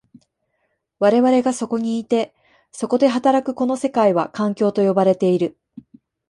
[0.97, 2.33] 我々がそこにいて、
[2.71, 5.59] そこで働くこの世界は、環境と呼ばれている。